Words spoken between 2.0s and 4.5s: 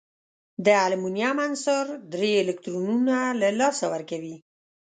درې الکترونونه له لاسه ورکوي.